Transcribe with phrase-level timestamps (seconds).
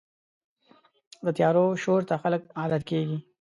[1.23, 3.17] د طیارو شور ته خلک عادت کېږي.